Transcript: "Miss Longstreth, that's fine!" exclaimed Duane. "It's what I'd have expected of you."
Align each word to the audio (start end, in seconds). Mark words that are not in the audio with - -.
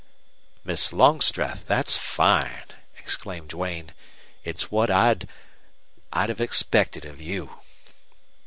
"Miss 0.63 0.91
Longstreth, 0.91 1.67
that's 1.67 1.95
fine!" 1.95 2.63
exclaimed 2.97 3.49
Duane. 3.49 3.93
"It's 4.43 4.71
what 4.71 4.89
I'd 4.89 5.27
have 6.11 6.41
expected 6.41 7.05
of 7.05 7.21
you." 7.21 7.59